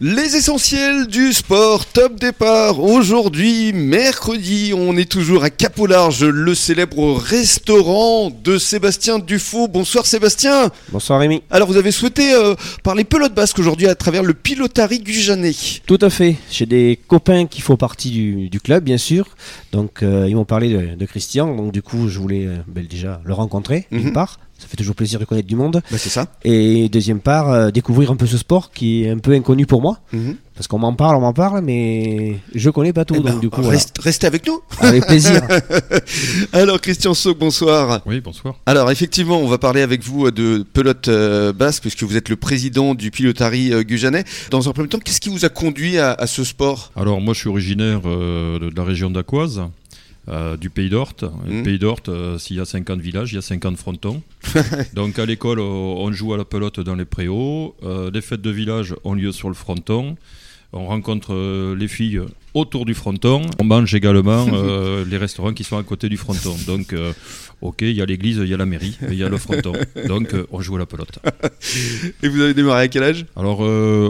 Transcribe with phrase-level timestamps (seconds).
[0.00, 2.80] Les essentiels du sport, top départ.
[2.80, 9.68] Aujourd'hui, mercredi, on est toujours à Cap au Large, le célèbre restaurant de Sébastien Dufaux.
[9.68, 10.70] Bonsoir Sébastien.
[10.90, 11.42] Bonsoir Rémi.
[11.50, 15.54] Alors vous avez souhaité euh, parler pelote basque aujourd'hui à travers le pilotari Gujanet.
[15.86, 16.34] Tout à fait.
[16.50, 19.28] J'ai des copains qui font partie du, du club, bien sûr.
[19.70, 21.54] Donc euh, ils m'ont parlé de, de Christian.
[21.54, 24.12] Donc du coup, je voulais euh, ben, déjà le rencontrer, d'une Mhm.
[24.12, 24.40] part.
[24.62, 25.82] Ça fait toujours plaisir de connaître du monde.
[25.90, 26.26] Bah c'est ça.
[26.44, 29.82] Et deuxième part, euh, découvrir un peu ce sport qui est un peu inconnu pour
[29.82, 29.98] moi.
[30.12, 30.36] Mhm.
[30.54, 33.14] Parce qu'on m'en parle, on m'en parle, mais je connais pas tout.
[33.18, 33.78] Eh ben, donc du coup, voilà.
[33.78, 34.60] reste- restez avec nous.
[34.80, 35.40] avec plaisir.
[36.52, 38.02] Alors Christian Sauk, bonsoir.
[38.06, 38.54] Oui, bonsoir.
[38.66, 42.28] Alors effectivement, on va parler avec vous euh, de pelote euh, basque puisque vous êtes
[42.28, 44.24] le président du pilotari euh, Gujanet.
[44.50, 46.92] Dans un premier temps, qu'est-ce qui vous a conduit à, à ce sport?
[46.96, 49.62] Alors moi je suis originaire euh, de de la région d'Aquoise,
[50.28, 51.24] euh, du Pays d'Orte.
[51.24, 51.58] Mhm.
[51.58, 54.22] Le Pays d'Orte, euh, s'il y a 50 villages, il y a 50 frontons.
[54.94, 57.74] Donc à l'école, euh, on joue à la pelote dans les préaux.
[57.82, 60.16] Euh, les fêtes de village ont lieu sur le fronton.
[60.72, 62.20] On rencontre euh, les filles
[62.54, 63.42] autour du fronton.
[63.58, 66.54] On mange également euh, les restaurants qui sont à côté du fronton.
[66.66, 67.12] Donc, euh,
[67.60, 69.72] ok, il y a l'église, il y a la mairie, il y a le fronton.
[70.06, 71.18] Donc, euh, on joue à la pelote.
[72.22, 73.26] Et vous avez démarré à quel âge?
[73.36, 73.62] Alors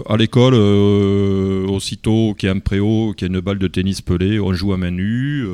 [0.09, 4.01] à l'école, aussitôt qu'il y a un préau, qu'il y a une balle de tennis
[4.01, 5.47] pelée, on joue à main nue,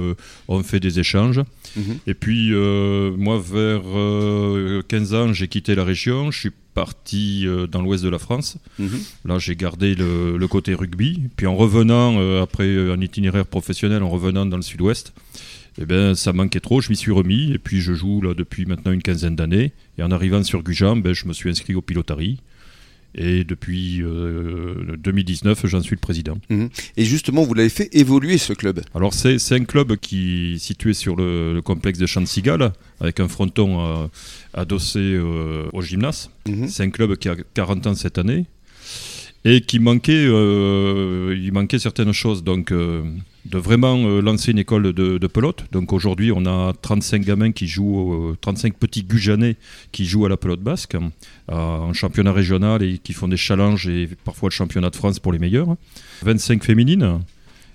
[0.49, 1.41] on fait des échanges.
[1.77, 1.99] Mhm.
[2.07, 7.83] Et puis moi, vers euh, 15 ans, j'ai quitté la région, je suis parti dans
[7.83, 8.57] l'ouest de la France.
[8.79, 8.89] Mhm.
[9.25, 11.23] Là, j'ai gardé le, le côté rugby.
[11.37, 15.12] Puis en revenant, après un itinéraire professionnel, en revenant dans le sud-ouest,
[15.81, 17.53] eh ben, ça manquait trop, je m'y suis remis.
[17.53, 19.73] Et puis je joue là depuis maintenant une quinzaine d'années.
[19.97, 22.41] Et en arrivant sur Gujan, ben, je me suis inscrit au pilotari.
[23.15, 26.39] Et depuis euh, 2019, j'en suis le président.
[26.97, 28.81] Et justement, vous l'avez fait évoluer ce club.
[28.95, 33.29] Alors c'est un club qui est situé sur le, le complexe de Champ-de-Cigale, avec un
[33.29, 34.06] fronton euh,
[34.53, 36.31] adossé euh, au gymnase.
[36.47, 36.69] Mhm.
[36.69, 38.45] C'est un club qui a 40 ans cette année
[39.51, 42.43] et qui manquait, euh, il manquait certaines choses.
[42.45, 43.03] Donc, euh,
[43.45, 45.65] de vraiment euh, lancer une école de, de pelote.
[45.73, 49.56] Donc aujourd'hui, on a 35 gamins qui jouent, euh, 35 petits Gujanais
[49.91, 53.89] qui jouent à la pelote basque euh, en championnat régional et qui font des challenges
[53.89, 55.69] et parfois le championnat de France pour les meilleurs.
[56.25, 57.21] 25 féminines.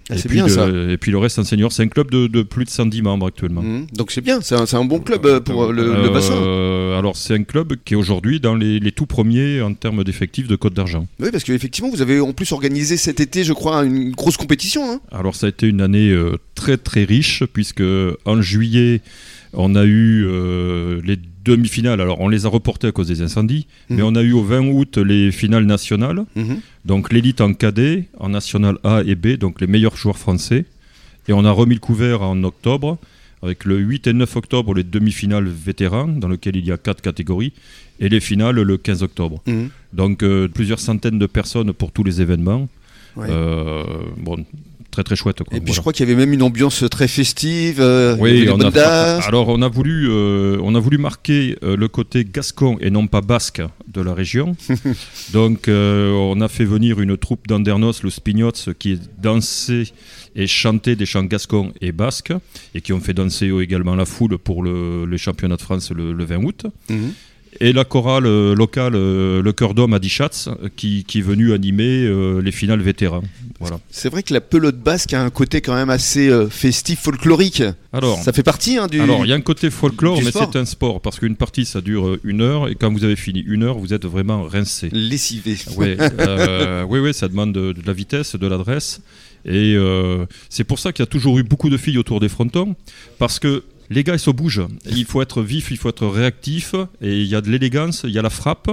[0.09, 0.68] Ah, et, puis bien le- ça.
[0.68, 1.72] et puis le reste en senior.
[1.72, 3.62] C'est un club de, de plus de 110 membres actuellement.
[3.64, 3.88] Mhm.
[3.94, 6.34] Donc c'est bien, c'est un, bon club pour euh, le, le Euh, bassin.
[6.98, 10.48] Alors c'est un club qui est aujourd'hui dans les, les tout premiers en termes d'effectifs
[10.48, 11.08] de Côte d'Argent.
[11.20, 14.90] Oui, parce qu'effectivement, vous avez en plus organisé cet été, je crois, une grosse compétition.
[14.92, 15.02] hein.
[15.12, 17.84] Alors ça a été une année euh, très très riche puisque
[18.26, 19.02] en juillet
[19.56, 22.02] on a eu euh, les demi-finales.
[22.02, 23.98] Alors on les a reportées à cause des incendies, Mhm.
[23.98, 26.26] mais on a eu au 20 août les finales nationales.
[26.36, 26.59] Mhm.
[26.86, 30.66] Donc l'élite en cadet, en national A et B, donc les meilleurs joueurs français.
[31.28, 32.98] Et on a remis le couvert en octobre,
[33.44, 37.02] avec le 8 et 9 octobre les demi-finales vétérans, dans lesquelles il y a quatre
[37.02, 37.54] catégories,
[38.00, 39.42] et les finales le 15 octobre.
[39.46, 39.70] Mhm.
[39.92, 42.70] Donc euh, plusieurs centaines de personnes pour tous les événements.
[43.16, 43.28] Ouais.
[43.30, 43.84] Euh,
[44.18, 44.44] bon,
[44.94, 45.40] très très chouette.
[45.40, 45.48] Quoi.
[45.58, 45.74] Et puis Voilà.
[45.76, 47.78] je crois qu'il y avait même une ambiance très festive.
[47.81, 48.70] euh, Oui, on a,
[49.28, 53.08] alors on a voulu, euh, on a voulu marquer euh, le côté gascon et non
[53.08, 53.62] pas basque
[53.92, 54.56] de la région.
[55.34, 59.86] Donc on a fait venir une troupe d'Andernos, le Spignots, qui dansait
[60.36, 62.34] et chantait des chants gascons et basques
[62.76, 66.14] et qui ont fait danser également la foule pour le, les championnats de France le,
[66.14, 66.66] le 20 août.
[66.90, 67.14] Mhm.
[67.59, 71.22] Et la chorale euh, locale, euh, le Cœur d'Homme à Dichatz, euh, qui, qui est
[71.22, 72.09] venue animer
[72.41, 73.24] les finales vétérans.
[73.59, 73.80] Voilà.
[73.90, 77.64] C'est vrai que la pelote basque a un côté quand même assez festif, folklorique.
[77.94, 79.00] Alors, Ça fait partie hein, du.
[79.00, 81.81] Alors, il y a un côté folklore, mais c'est un sport, parce qu'une partie, ça
[81.81, 84.90] dure une heure, et quand vous avez fini une heure, vous êtes vraiment rincé.
[84.91, 85.58] lessivé.
[85.78, 89.02] Ouais, euh, oui, oui, ça demande de, de la vitesse, de l'adresse,
[89.46, 92.30] et euh, c'est pour ça qu'il y a toujours eu beaucoup de filles autour des
[92.30, 92.75] frontons,
[93.20, 94.68] parce que les gars, ils se bougent.
[94.86, 98.12] Il faut être vif, il faut être réactif, et il y a de l'élégance, il
[98.12, 98.70] y a la frappe,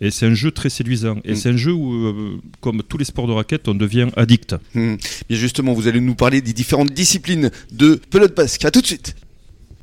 [0.00, 1.16] et c'est un jeu très séduisant.
[1.24, 1.36] Et Mm.
[1.36, 4.54] c'est un jeu où, euh, comme tous les sports de raquette, on devient addict.
[4.74, 4.96] Hmm.
[5.28, 8.64] Bien justement, vous allez nous parler des différentes disciplines de pelote basque.
[8.64, 9.14] À tout de suite.